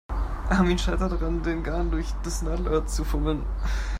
Armin 0.49 0.79
scheitert 0.79 1.11
daran, 1.11 1.43
den 1.43 1.61
Garn 1.61 1.91
durch 1.91 2.07
das 2.23 2.41
Nadelöhr 2.41 2.87
zu 2.87 3.03
fummeln. 3.03 3.43